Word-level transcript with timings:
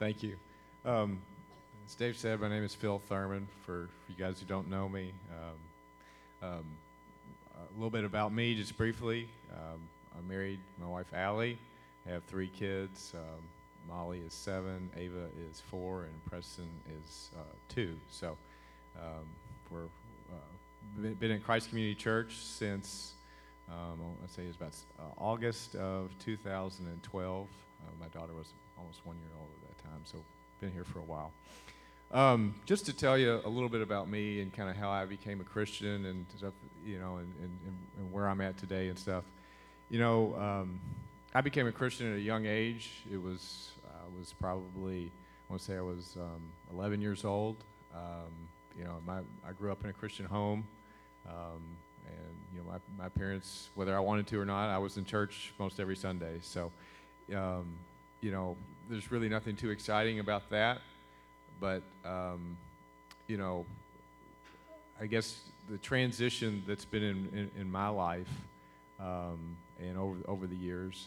Thank 0.00 0.22
you. 0.22 0.36
Um, 0.86 1.20
as 1.86 1.94
Dave 1.94 2.16
said, 2.16 2.40
my 2.40 2.48
name 2.48 2.64
is 2.64 2.74
Phil 2.74 2.98
Thurman. 2.98 3.46
For, 3.66 3.90
for 4.06 4.12
you 4.12 4.16
guys 4.16 4.40
who 4.40 4.46
don't 4.46 4.70
know 4.70 4.88
me, 4.88 5.12
um, 6.42 6.48
um, 6.48 6.64
a 7.54 7.74
little 7.74 7.90
bit 7.90 8.04
about 8.04 8.32
me, 8.32 8.54
just 8.54 8.78
briefly. 8.78 9.28
Um, 9.52 9.78
I'm 10.16 10.26
married. 10.26 10.58
My 10.80 10.86
wife 10.86 11.12
Allie. 11.12 11.58
I 12.06 12.12
have 12.12 12.24
three 12.24 12.48
kids. 12.48 13.12
Um, 13.14 13.44
Molly 13.86 14.22
is 14.26 14.32
seven, 14.32 14.88
Ava 14.96 15.26
is 15.50 15.60
four, 15.60 16.04
and 16.04 16.24
Preston 16.24 16.70
is 17.04 17.28
uh, 17.36 17.42
two. 17.68 17.94
So 18.08 18.38
um, 18.96 19.26
we're 19.70 19.84
uh, 20.32 21.10
been 21.18 21.30
in 21.30 21.42
Christ 21.42 21.68
Community 21.68 21.94
Church 21.94 22.36
since 22.38 23.12
um, 23.70 24.00
I'd 24.22 24.30
say 24.30 24.44
it 24.44 24.48
was 24.48 24.56
about 24.56 24.74
uh, 24.98 25.22
August 25.22 25.74
of 25.76 26.10
2012. 26.24 27.46
Uh, 27.46 27.90
my 28.00 28.08
daughter 28.08 28.32
was 28.34 28.48
almost 28.78 29.00
one 29.04 29.16
year 29.16 29.30
old 29.38 29.48
at 29.62 29.68
that 29.68 29.84
time, 29.84 30.00
so 30.04 30.18
been 30.60 30.72
here 30.72 30.84
for 30.84 30.98
a 30.98 31.02
while. 31.02 31.32
Um, 32.12 32.54
just 32.66 32.86
to 32.86 32.92
tell 32.92 33.16
you 33.16 33.40
a 33.44 33.48
little 33.48 33.68
bit 33.68 33.82
about 33.82 34.08
me 34.08 34.40
and 34.40 34.52
kind 34.52 34.68
of 34.68 34.76
how 34.76 34.90
I 34.90 35.06
became 35.06 35.40
a 35.40 35.44
Christian 35.44 36.06
and 36.06 36.26
stuff, 36.36 36.54
you 36.84 36.98
know, 36.98 37.16
and, 37.16 37.32
and, 37.40 37.58
and 37.98 38.12
where 38.12 38.28
I'm 38.28 38.40
at 38.40 38.58
today 38.58 38.88
and 38.88 38.98
stuff. 38.98 39.24
You 39.90 40.00
know, 40.00 40.34
um, 40.36 40.80
I 41.34 41.40
became 41.40 41.68
a 41.68 41.72
Christian 41.72 42.12
at 42.12 42.18
a 42.18 42.20
young 42.20 42.46
age. 42.46 42.90
It 43.12 43.22
was 43.22 43.70
I 43.86 44.18
was 44.18 44.32
probably 44.32 45.12
I 45.48 45.52
want 45.52 45.60
to 45.62 45.66
say 45.66 45.76
I 45.76 45.82
was 45.82 46.16
um, 46.20 46.42
11 46.72 47.00
years 47.00 47.24
old. 47.24 47.56
Um, 47.94 48.48
you 48.76 48.84
know, 48.84 48.98
my, 49.06 49.18
I 49.46 49.52
grew 49.52 49.70
up 49.70 49.82
in 49.84 49.90
a 49.90 49.92
Christian 49.92 50.26
home. 50.26 50.66
Um, 51.28 51.62
and 52.06 52.34
you 52.52 52.60
know, 52.60 52.70
my, 52.70 53.04
my 53.04 53.08
parents, 53.08 53.68
whether 53.74 53.96
I 53.96 54.00
wanted 54.00 54.26
to 54.28 54.40
or 54.40 54.44
not, 54.44 54.68
I 54.68 54.78
was 54.78 54.96
in 54.96 55.04
church 55.04 55.52
most 55.58 55.80
every 55.80 55.96
Sunday. 55.96 56.38
So, 56.42 56.70
um, 57.34 57.66
you 58.20 58.30
know, 58.30 58.56
there's 58.88 59.10
really 59.10 59.28
nothing 59.28 59.56
too 59.56 59.70
exciting 59.70 60.18
about 60.18 60.50
that. 60.50 60.80
But, 61.60 61.82
um, 62.04 62.56
you 63.28 63.36
know, 63.36 63.66
I 65.00 65.06
guess 65.06 65.40
the 65.68 65.78
transition 65.78 66.62
that's 66.66 66.84
been 66.84 67.02
in, 67.02 67.28
in, 67.32 67.60
in 67.62 67.70
my 67.70 67.88
life 67.88 68.28
um, 68.98 69.56
and 69.78 69.96
over, 69.96 70.16
over 70.26 70.46
the 70.46 70.56
years, 70.56 71.06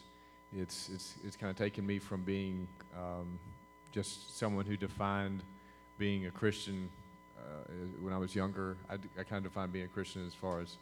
it's, 0.56 0.90
it's, 0.90 1.16
it's 1.26 1.36
kind 1.36 1.50
of 1.50 1.58
taken 1.58 1.86
me 1.86 2.00
from 2.00 2.22
being 2.24 2.68
um, 2.96 3.40
just 3.92 4.38
someone 4.38 4.66
who 4.66 4.78
defined 4.78 5.42
being 5.98 6.26
a 6.28 6.32
Christian 6.32 6.90
uh, 7.38 7.72
when 8.02 8.14
I 8.14 8.18
was 8.18 8.36
younger. 8.36 8.78
I, 8.90 8.96
I 9.20 9.24
kind 9.24 9.38
of 9.38 9.44
defined 9.44 9.74
being 9.74 9.86
a 9.86 9.90
Christian 9.90 10.26
as 10.26 10.34
far 10.34 10.62
as 10.62 10.78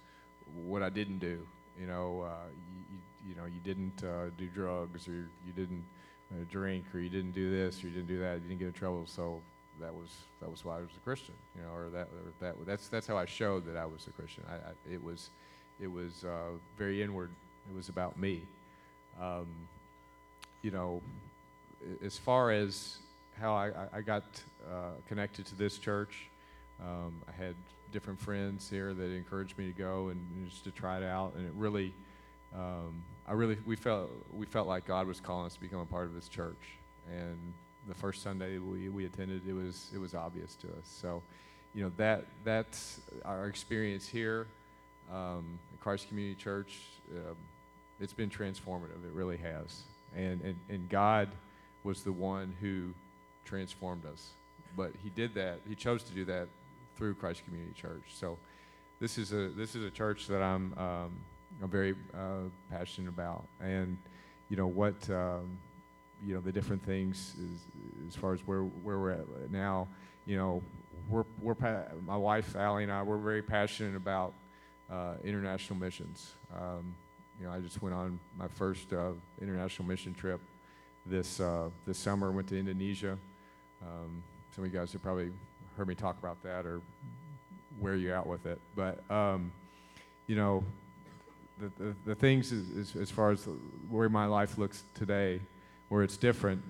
what 0.56 0.84
I 0.84 0.90
didn't 0.90 1.20
do. 1.20 1.46
You 1.80 1.88
know, 1.88 2.26
uh, 2.28 2.48
you, 2.92 3.30
you, 3.30 3.36
know, 3.36 3.46
you 3.46 3.60
didn't 3.64 4.04
uh, 4.04 4.30
do 4.38 4.48
drugs, 4.48 5.08
or 5.08 5.30
you 5.46 5.54
didn't 5.56 5.84
uh, 6.32 6.44
drink, 6.50 6.86
or 6.94 7.00
you 7.00 7.10
didn't 7.10 7.32
do 7.32 7.50
this, 7.50 7.84
or 7.84 7.88
you 7.88 7.94
didn't 7.94 8.08
do 8.08 8.20
that. 8.20 8.36
You 8.36 8.48
didn't 8.48 8.60
get 8.60 8.68
in 8.68 8.74
trouble. 8.74 9.06
So 9.06 9.42
that 9.80 9.94
was 9.94 10.10
that 10.42 10.50
was 10.50 10.64
why 10.64 10.78
I 10.78 10.82
was 10.82 10.90
a 10.96 11.04
Christian. 11.04 11.36
You 11.56 11.64
know, 11.64 11.74
or 11.74 11.90
that 11.90 12.08
or 12.08 12.34
that 12.40 12.66
that's 12.66 12.88
that's 12.88 13.08
how 13.08 13.18
I 13.18 13.26
showed 13.26 13.66
that 13.66 13.78
I 13.78 13.86
was 13.86 14.08
a 14.08 14.12
Christian. 14.12 14.44
I, 14.50 14.56
I 14.56 14.94
it 14.94 15.04
was 15.04 15.30
it 15.80 15.92
was 15.92 16.24
uh, 16.24 16.58
very 16.78 17.02
inward. 17.02 17.32
It 17.70 17.76
was 17.76 17.90
about 17.90 18.18
me. 18.18 18.42
Um, 19.20 19.48
you 20.62 20.72
know, 20.72 21.02
as 22.04 22.18
far 22.18 22.52
as 22.52 22.98
how 23.40 23.54
I, 23.54 23.72
I 23.94 24.02
got 24.02 24.24
uh, 24.70 24.92
connected 25.08 25.46
to 25.48 25.56
this 25.56 25.78
church, 25.78 26.28
um, 26.82 27.14
I 27.28 27.32
had 27.32 27.56
different 27.92 28.20
friends 28.20 28.70
here 28.70 28.94
that 28.94 29.12
encouraged 29.12 29.58
me 29.58 29.68
to 29.68 29.78
go 29.78 30.10
and 30.10 30.50
just 30.50 30.64
to 30.64 30.72
try 30.72 30.98
it 30.98 31.04
out. 31.04 31.34
And 31.36 31.46
it 31.46 31.54
really, 31.56 31.94
um, 32.56 33.04
I 33.28 33.34
really, 33.34 33.58
we 33.66 33.76
felt 33.76 34.10
we 34.34 34.46
felt 34.46 34.68
like 34.68 34.86
God 34.86 35.08
was 35.08 35.20
calling 35.20 35.46
us 35.46 35.54
to 35.54 35.60
become 35.60 35.80
a 35.80 35.86
part 35.86 36.08
of 36.08 36.16
His 36.16 36.28
church. 36.28 36.78
And 37.10 37.54
the 37.88 37.96
first 37.96 38.24
Sunday 38.24 38.58
we, 38.58 38.90
we 38.90 39.06
attended, 39.06 39.42
it 39.48 39.54
was 39.54 39.90
it 39.94 39.98
was 39.98 40.14
obvious 40.14 40.56
to 40.56 40.68
us. 40.68 40.86
So, 40.86 41.22
you 41.74 41.84
know 41.84 41.92
that 41.98 42.26
that's 42.44 43.00
our 43.26 43.48
experience 43.48 44.08
here 44.08 44.48
um, 45.12 45.60
at 45.74 45.80
Christ 45.80 46.08
Community 46.08 46.36
Church. 46.36 46.80
Um, 47.12 47.36
it's 48.00 48.14
been 48.14 48.30
transformative. 48.30 49.06
It 49.06 49.14
really 49.14 49.38
has. 49.38 49.84
And, 50.16 50.42
and 50.42 50.56
and 50.70 50.90
God 50.90 51.30
was 51.84 52.04
the 52.04 52.12
one 52.12 52.56
who 52.60 52.94
transformed 53.46 54.06
us. 54.06 54.32
But 54.76 54.92
He 55.04 55.10
did 55.10 55.34
that. 55.36 55.60
He 55.68 55.76
chose 55.76 56.04
to 56.04 56.14
do 56.14 56.26
that 56.26 56.48
through 57.02 57.16
Christ 57.16 57.44
Community 57.46 57.74
Church. 57.74 58.04
So 58.14 58.38
this 59.00 59.18
is 59.18 59.34
a 59.34 59.50
this 59.50 59.76
is 59.76 59.84
a 59.84 59.90
church 59.90 60.28
that 60.28 60.44
I'm 60.44 60.72
um, 60.78 61.20
I'm 61.60 61.70
very 61.70 61.96
uh, 62.14 62.50
passionate 62.70 63.10
about, 63.10 63.48
and 63.60 63.98
you 64.50 64.56
know 64.56 64.68
what 64.68 65.10
um, 65.10 65.58
you 66.24 66.36
know 66.36 66.42
the 66.42 66.52
different 66.52 66.86
things 66.86 67.34
is, 67.42 67.62
as 68.08 68.16
far 68.16 68.34
as 68.34 68.42
where 68.42 68.62
where 68.62 69.00
we're 69.00 69.14
at 69.14 69.50
now. 69.50 69.88
You 70.28 70.38
know, 70.38 70.62
we're 71.10 71.26
we're 71.42 71.56
my 72.06 72.18
wife 72.18 72.56
Allie 72.56 72.84
and 72.84 72.92
I 72.92 73.02
we're 73.02 73.18
very 73.18 73.42
passionate 73.42 73.96
about 73.96 74.36
uh, 74.88 75.16
international 75.24 75.80
missions. 75.80 76.36
Um, 76.56 76.94
you 77.40 77.48
know, 77.48 77.52
I 77.52 77.62
just 77.62 77.82
went 77.82 77.96
on 77.96 78.20
my 78.38 78.48
first 78.48 78.94
uh, 78.94 79.14
international 79.42 79.88
mission 79.88 80.14
trip 80.14 80.40
this 81.08 81.40
uh, 81.40 81.70
this 81.88 81.98
summer. 81.98 82.32
Went 82.32 82.48
to 82.50 82.60
Indonesia. 82.60 83.18
Um, 83.82 84.22
some 84.56 84.64
of 84.64 84.72
you 84.72 84.78
guys 84.78 84.94
have 84.94 85.02
probably 85.02 85.32
heard 85.82 85.88
me 85.88 85.96
talk 85.96 86.20
about 86.20 86.44
that 86.44 86.64
or 86.64 86.80
wear 87.80 87.96
you 87.96 88.14
out 88.14 88.28
with 88.28 88.46
it. 88.46 88.62
But, 88.76 89.02
um, 89.10 89.52
you 90.28 90.36
know, 90.36 90.64
the, 91.58 91.72
the, 91.84 91.96
the 92.06 92.14
things 92.14 92.52
is, 92.52 92.96
as 92.96 93.10
far 93.10 93.32
as 93.32 93.48
where 93.90 94.08
my 94.08 94.28
life 94.28 94.60
looks 94.60 94.84
today, 94.94 95.42
where 95.90 96.04
it's 96.04 96.18
different, 96.18 96.62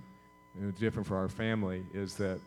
and 0.56 0.70
it's 0.70 0.80
different 0.80 1.06
for 1.10 1.18
our 1.18 1.28
family, 1.28 1.84
is 1.94 2.16
that, 2.16 2.40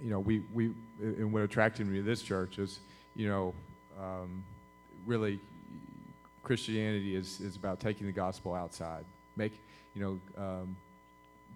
you 0.00 0.10
know, 0.10 0.20
we, 0.20 0.44
we 0.52 0.70
and 1.00 1.32
what 1.32 1.42
attracted 1.42 1.88
me 1.88 1.96
to 1.96 2.04
this 2.04 2.22
church 2.22 2.60
is, 2.60 2.78
you 3.16 3.26
know, 3.26 3.52
um, 4.00 4.44
really 5.06 5.40
Christianity 6.44 7.16
is, 7.16 7.40
is 7.40 7.56
about 7.56 7.80
taking 7.80 8.06
the 8.06 8.12
gospel 8.12 8.54
outside. 8.54 9.04
Make, 9.34 9.60
you 9.92 10.20
know, 10.36 10.40
um, 10.40 10.76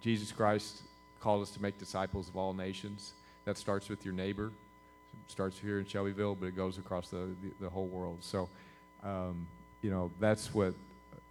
Jesus 0.01 0.33
Christ 0.33 0.83
called 1.21 1.41
us 1.43 1.51
to 1.51 1.63
make 1.63 1.79
disciples 1.79 2.29
of 2.29 2.37
all 2.37 2.53
nations. 2.53 3.13
That 3.49 3.57
starts 3.57 3.89
with 3.89 4.05
your 4.05 4.13
neighbor. 4.13 4.53
It 5.25 5.31
starts 5.33 5.59
here 5.59 5.79
in 5.79 5.87
Shelbyville, 5.87 6.35
but 6.35 6.49
it 6.49 6.55
goes 6.55 6.77
across 6.77 7.09
the, 7.09 7.35
the, 7.41 7.51
the 7.63 7.71
whole 7.71 7.87
world. 7.87 8.19
So, 8.21 8.47
um, 9.03 9.47
you 9.81 9.89
know, 9.91 10.11
that's 10.21 10.53
what, 10.53 10.75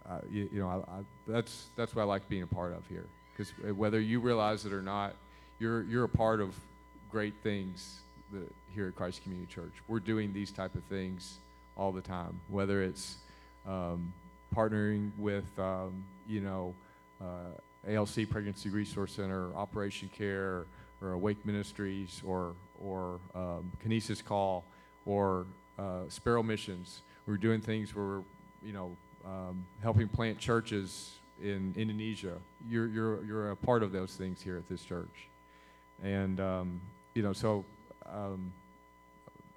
uh, 0.04 0.18
you, 0.28 0.48
you, 0.52 0.58
know, 0.58 0.66
I, 0.66 0.94
I, 0.94 1.00
that's, 1.28 1.66
that's 1.76 1.94
what 1.94 2.02
I 2.02 2.06
like 2.06 2.28
being 2.28 2.42
a 2.42 2.46
part 2.48 2.72
of 2.72 2.84
here. 2.88 3.06
Because 3.30 3.52
whether 3.76 4.00
you 4.00 4.18
realize 4.18 4.66
it 4.66 4.72
or 4.72 4.82
not, 4.82 5.14
you're, 5.60 5.84
you're 5.84 6.02
a 6.02 6.08
part 6.08 6.40
of 6.40 6.56
great 7.08 7.34
things 7.44 8.00
that, 8.32 8.52
here 8.74 8.88
at 8.88 8.96
Christ 8.96 9.22
Community 9.22 9.46
Church. 9.54 9.74
We're 9.86 10.00
doing 10.00 10.32
these 10.32 10.50
type 10.50 10.74
of 10.74 10.82
things 10.86 11.38
all 11.76 11.92
the 11.92 12.02
time, 12.02 12.40
whether 12.48 12.82
it's 12.82 13.18
um, 13.64 14.12
partnering 14.52 15.12
with, 15.18 15.56
um, 15.56 16.02
you 16.26 16.40
know, 16.40 16.74
uh, 17.20 17.88
ALC 17.88 18.28
Pregnancy 18.28 18.70
Resource 18.70 19.12
Center, 19.12 19.54
Operation 19.54 20.10
Care, 20.18 20.66
or 21.02 21.12
Awake 21.12 21.44
Ministries 21.44 22.22
or, 22.24 22.54
or 22.82 23.20
um, 23.34 23.70
Kinesis 23.84 24.24
Call 24.24 24.64
or 25.06 25.46
uh, 25.78 26.02
Sparrow 26.08 26.42
Missions. 26.42 27.02
We're 27.26 27.36
doing 27.36 27.60
things 27.60 27.94
where 27.94 28.04
we're, 28.04 28.22
you 28.62 28.72
know, 28.72 28.96
um, 29.24 29.64
helping 29.82 30.08
plant 30.08 30.38
churches 30.38 31.12
in 31.42 31.74
Indonesia. 31.76 32.34
You're, 32.68 32.86
you're, 32.86 33.24
you're 33.24 33.50
a 33.50 33.56
part 33.56 33.82
of 33.82 33.92
those 33.92 34.12
things 34.12 34.42
here 34.42 34.56
at 34.56 34.68
this 34.68 34.82
church. 34.82 35.28
And, 36.02 36.40
um, 36.40 36.80
you 37.14 37.22
know, 37.22 37.32
so 37.32 37.64
um, 38.06 38.52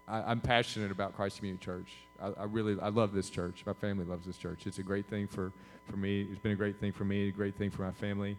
I, 0.07 0.31
am 0.31 0.41
passionate 0.41 0.91
about 0.91 1.15
Christ 1.15 1.37
Community 1.37 1.63
Church. 1.63 1.91
I, 2.21 2.27
I, 2.41 2.43
really, 2.43 2.77
I 2.81 2.89
love 2.89 3.13
this 3.13 3.29
church. 3.29 3.63
My 3.65 3.73
family 3.73 4.05
loves 4.05 4.25
this 4.25 4.37
church. 4.37 4.67
It's 4.67 4.79
a 4.79 4.83
great 4.83 5.05
thing 5.07 5.27
for, 5.27 5.51
for 5.89 5.97
me. 5.97 6.27
It's 6.29 6.39
been 6.39 6.51
a 6.51 6.55
great 6.55 6.79
thing 6.79 6.91
for 6.91 7.05
me, 7.05 7.29
a 7.29 7.31
great 7.31 7.55
thing 7.55 7.69
for 7.69 7.83
my 7.83 7.91
family. 7.91 8.37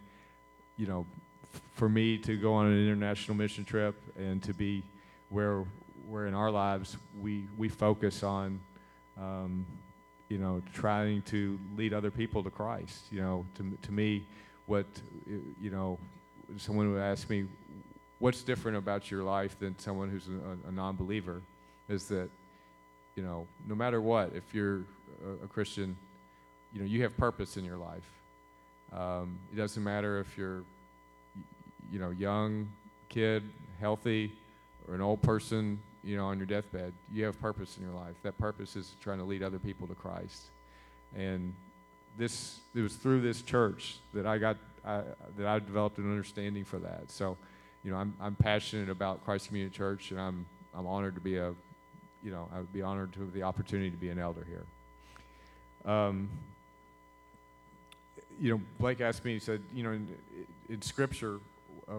You 0.77 0.87
know, 0.87 1.05
for 1.73 1.89
me 1.89 2.17
to 2.19 2.37
go 2.37 2.53
on 2.53 2.67
an 2.67 2.87
international 2.87 3.35
mission 3.35 3.65
trip 3.65 3.95
and 4.17 4.41
to 4.43 4.53
be 4.53 4.83
where 5.29 5.63
where 6.07 6.27
in 6.27 6.33
our 6.33 6.51
lives 6.51 6.97
we 7.21 7.45
we 7.57 7.69
focus 7.69 8.23
on 8.23 8.59
um, 9.19 9.65
you 10.29 10.37
know 10.37 10.61
trying 10.73 11.21
to 11.23 11.59
lead 11.77 11.93
other 11.93 12.11
people 12.11 12.43
to 12.43 12.49
Christ. 12.49 13.03
You 13.11 13.21
know 13.21 13.45
to 13.55 13.77
to 13.81 13.91
me 13.91 14.23
what 14.65 14.85
you 15.61 15.69
know 15.69 15.97
someone 16.57 16.91
would 16.93 17.01
ask 17.01 17.29
me 17.29 17.45
what's 18.19 18.43
different 18.43 18.77
about 18.77 19.11
your 19.11 19.23
life 19.23 19.57
than 19.59 19.77
someone 19.79 20.09
who's 20.09 20.27
a, 20.27 20.69
a 20.69 20.71
non-believer? 20.71 21.41
Is 21.89 22.07
that 22.07 22.29
you 23.15 23.23
know 23.23 23.47
no 23.67 23.75
matter 23.75 24.01
what 24.01 24.31
if 24.35 24.53
you're 24.53 24.81
a, 25.25 25.45
a 25.45 25.47
Christian 25.47 25.97
you 26.73 26.79
know 26.79 26.85
you 26.85 27.03
have 27.03 27.15
purpose 27.17 27.57
in 27.57 27.65
your 27.65 27.77
life. 27.77 28.09
Um, 28.91 29.39
it 29.51 29.55
doesn't 29.55 29.83
matter 29.83 30.19
if 30.19 30.37
you're 30.37 30.63
you 31.91 31.99
know, 31.99 32.09
young 32.11 32.69
kid, 33.09 33.43
healthy, 33.79 34.31
or 34.87 34.95
an 34.95 35.01
old 35.01 35.21
person, 35.21 35.79
you 36.03 36.17
know, 36.17 36.25
on 36.25 36.37
your 36.37 36.47
deathbed, 36.47 36.93
you 37.11 37.23
have 37.23 37.39
purpose 37.39 37.77
in 37.77 37.83
your 37.83 37.93
life. 37.93 38.15
That 38.23 38.37
purpose 38.37 38.75
is 38.75 38.95
trying 39.01 39.19
to 39.19 39.23
lead 39.23 39.43
other 39.43 39.59
people 39.59 39.87
to 39.87 39.95
Christ. 39.95 40.43
And 41.15 41.53
this, 42.17 42.59
it 42.75 42.81
was 42.81 42.95
through 42.95 43.21
this 43.21 43.41
church 43.41 43.97
that 44.13 44.25
I 44.25 44.37
got, 44.37 44.57
I, 44.85 45.01
that 45.37 45.47
I've 45.47 45.65
developed 45.65 45.97
an 45.97 46.09
understanding 46.09 46.65
for 46.65 46.79
that. 46.79 47.09
So, 47.09 47.37
you 47.83 47.91
know, 47.91 47.97
I'm, 47.97 48.13
I'm 48.19 48.35
passionate 48.35 48.89
about 48.89 49.23
Christ 49.23 49.47
Community 49.47 49.75
Church, 49.75 50.11
and 50.11 50.19
I'm, 50.19 50.45
I'm 50.75 50.87
honored 50.87 51.15
to 51.15 51.21
be 51.21 51.37
a, 51.37 51.53
you 52.23 52.31
know, 52.31 52.49
I 52.53 52.59
would 52.59 52.73
be 52.73 52.81
honored 52.81 53.13
to 53.13 53.19
have 53.21 53.33
the 53.33 53.43
opportunity 53.43 53.91
to 53.91 53.97
be 53.97 54.09
an 54.09 54.19
elder 54.19 54.45
here. 54.47 55.91
Um, 55.91 56.29
you 58.39 58.51
know, 58.51 58.61
Blake 58.79 59.01
asked 59.01 59.23
me, 59.23 59.33
he 59.33 59.39
said, 59.39 59.61
you 59.73 59.83
know, 59.83 59.91
in, 59.91 60.07
in 60.69 60.81
Scripture, 60.81 61.39
uh, 61.89 61.95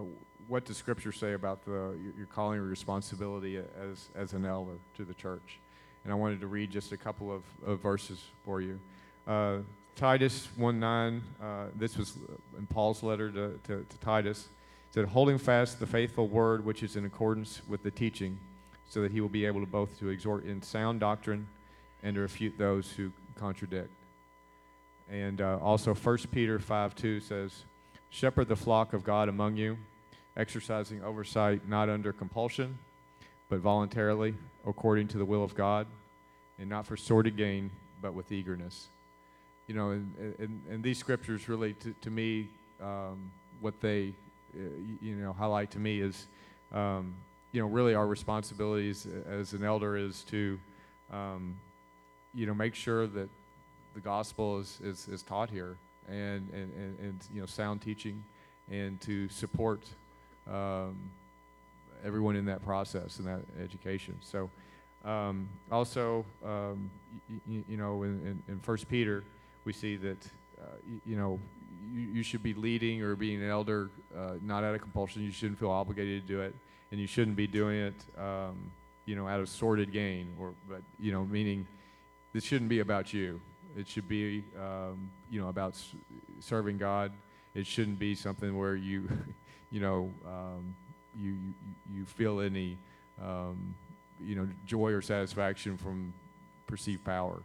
what 0.47 0.65
does 0.65 0.77
Scripture 0.77 1.11
say 1.11 1.33
about 1.33 1.65
the, 1.65 1.97
your, 2.17 2.27
calling 2.27 2.59
or 2.59 2.63
responsibility 2.63 3.57
as, 3.57 4.09
as 4.15 4.33
an 4.33 4.45
elder 4.45 4.73
to 4.97 5.03
the 5.03 5.13
church? 5.13 5.59
And 6.03 6.13
I 6.13 6.15
wanted 6.15 6.39
to 6.41 6.47
read 6.47 6.69
just 6.69 6.91
a 6.91 6.97
couple 6.97 7.31
of, 7.31 7.43
of 7.65 7.81
verses 7.81 8.23
for 8.43 8.61
you. 8.61 8.79
Uh, 9.27 9.57
Titus 9.95 10.49
1 10.57 10.79
9, 10.79 11.23
uh, 11.41 11.45
this 11.75 11.97
was 11.97 12.17
in 12.57 12.67
Paul's 12.67 13.01
letter 13.01 13.31
to, 13.31 13.59
to, 13.63 13.85
to 13.89 13.97
Titus, 14.01 14.49
said, 14.91 15.05
holding 15.05 15.37
fast 15.37 15.79
the 15.79 15.87
faithful 15.87 16.27
word 16.27 16.65
which 16.65 16.83
is 16.83 16.95
in 16.95 17.05
accordance 17.05 17.61
with 17.67 17.81
the 17.81 17.91
teaching, 17.91 18.37
so 18.87 19.01
that 19.01 19.11
he 19.11 19.21
will 19.21 19.29
be 19.29 19.45
able 19.45 19.61
to 19.61 19.65
both 19.65 19.97
to 19.99 20.09
exhort 20.09 20.45
in 20.45 20.61
sound 20.61 20.99
doctrine 20.99 21.47
and 22.03 22.15
to 22.15 22.21
refute 22.21 22.57
those 22.57 22.91
who 22.91 23.11
contradict. 23.35 23.89
And 25.09 25.41
uh, 25.41 25.59
also 25.61 25.93
1 25.93 26.17
Peter 26.31 26.59
5 26.59 26.95
2 26.95 27.19
says, 27.19 27.63
Shepherd 28.15 28.47
the 28.47 28.55
flock 28.55 28.93
of 28.93 29.03
God 29.03 29.27
among 29.27 29.57
you, 29.57 29.77
exercising 30.37 31.03
oversight 31.03 31.67
not 31.67 31.89
under 31.89 32.13
compulsion, 32.13 32.77
but 33.49 33.59
voluntarily, 33.59 34.35
according 34.65 35.09
to 35.09 35.17
the 35.17 35.25
will 35.25 35.43
of 35.43 35.53
God, 35.53 35.85
and 36.57 36.69
not 36.69 36.87
for 36.87 36.95
sordid 36.95 37.35
gain, 37.35 37.69
but 38.01 38.13
with 38.13 38.31
eagerness. 38.31 38.87
You 39.67 39.75
know, 39.75 39.89
and, 39.89 40.35
and, 40.39 40.61
and 40.69 40.81
these 40.81 40.97
scriptures 40.97 41.49
really, 41.49 41.73
to, 41.73 41.93
to 42.03 42.09
me, 42.09 42.47
um, 42.81 43.29
what 43.59 43.81
they, 43.81 44.13
uh, 44.55 44.61
you 45.01 45.15
know, 45.17 45.33
highlight 45.33 45.69
to 45.71 45.79
me 45.79 45.99
is, 45.99 46.27
um, 46.71 47.13
you 47.51 47.59
know, 47.59 47.67
really 47.67 47.95
our 47.95 48.07
responsibilities 48.07 49.05
as 49.29 49.51
an 49.51 49.65
elder 49.65 49.97
is 49.97 50.23
to, 50.29 50.57
um, 51.11 51.53
you 52.33 52.45
know, 52.45 52.53
make 52.53 52.75
sure 52.75 53.07
that 53.07 53.27
the 53.93 53.99
gospel 53.99 54.57
is, 54.59 54.79
is, 54.81 55.09
is 55.09 55.21
taught 55.21 55.49
here 55.49 55.75
and, 56.09 56.49
and, 56.53 56.73
and, 56.73 56.99
and, 56.99 57.19
you 57.33 57.39
know, 57.41 57.45
sound 57.47 57.81
teaching 57.81 58.23
and 58.71 58.99
to 59.01 59.29
support 59.29 59.81
um, 60.51 60.97
everyone 62.03 62.35
in 62.35 62.45
that 62.45 62.63
process 62.63 63.19
and 63.19 63.27
that 63.27 63.41
education. 63.63 64.15
So 64.21 64.49
um, 65.03 65.47
also, 65.71 66.25
um, 66.43 66.89
y- 67.29 67.39
y- 67.47 67.63
you 67.69 67.77
know, 67.77 68.03
in, 68.03 68.11
in, 68.25 68.43
in 68.53 68.59
First 68.59 68.87
Peter, 68.87 69.23
we 69.65 69.73
see 69.73 69.95
that, 69.97 70.25
uh, 70.59 70.65
y- 70.87 70.99
you 71.05 71.15
know, 71.15 71.39
you, 71.93 72.01
you 72.01 72.23
should 72.23 72.41
be 72.41 72.53
leading 72.55 73.01
or 73.03 73.15
being 73.15 73.41
an 73.43 73.49
elder 73.49 73.89
uh, 74.17 74.33
not 74.41 74.63
out 74.63 74.73
of 74.73 74.81
compulsion. 74.81 75.21
You 75.21 75.31
shouldn't 75.31 75.59
feel 75.59 75.69
obligated 75.69 76.25
to 76.25 76.27
do 76.27 76.41
it, 76.41 76.55
and 76.91 76.99
you 76.99 77.05
shouldn't 77.07 77.37
be 77.37 77.45
doing 77.47 77.79
it, 77.79 77.93
um, 78.19 78.71
you 79.05 79.15
know, 79.15 79.27
out 79.27 79.39
of 79.39 79.47
sordid 79.49 79.91
gain, 79.91 80.33
or 80.39 80.53
but 80.67 80.81
you 80.99 81.11
know, 81.11 81.23
meaning 81.25 81.67
this 82.33 82.43
shouldn't 82.43 82.69
be 82.69 82.79
about 82.79 83.13
you. 83.13 83.39
It 83.75 83.87
should 83.87 84.07
be, 84.07 84.43
um, 84.59 85.09
you 85.29 85.41
know, 85.41 85.49
about 85.49 85.75
serving 86.39 86.77
God. 86.77 87.11
It 87.53 87.67
shouldn't 87.67 87.99
be 87.99 88.15
something 88.15 88.57
where 88.57 88.75
you, 88.75 89.09
you 89.71 89.79
know, 89.81 90.11
um, 90.25 90.75
you, 91.17 91.31
you 91.31 91.53
you 91.93 92.05
feel 92.05 92.39
any, 92.39 92.77
um, 93.21 93.75
you 94.21 94.35
know, 94.35 94.47
joy 94.65 94.91
or 94.91 95.01
satisfaction 95.01 95.77
from 95.77 96.13
perceived 96.67 97.03
power. 97.03 97.41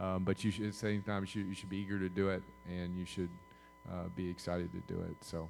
Um, 0.00 0.24
but 0.24 0.42
you 0.42 0.50
should, 0.50 0.66
at 0.66 0.72
the 0.72 0.78
same 0.78 1.02
time, 1.02 1.22
you 1.22 1.26
should, 1.26 1.46
you 1.46 1.54
should 1.54 1.68
be 1.70 1.76
eager 1.76 1.98
to 1.98 2.08
do 2.08 2.28
it, 2.30 2.42
and 2.68 2.96
you 2.96 3.04
should 3.04 3.30
uh, 3.88 4.08
be 4.16 4.28
excited 4.28 4.70
to 4.72 4.92
do 4.92 5.00
it. 5.00 5.16
So 5.20 5.48